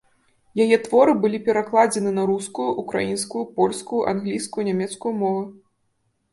[0.63, 5.49] Яе творы былі перакладзены на рускую, украінскую, польскую, англійскую, нямецкую мовы.